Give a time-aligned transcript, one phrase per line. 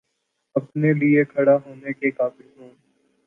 [0.55, 2.69] اپنے لیے کھڑا ہونے کے قابل ہوں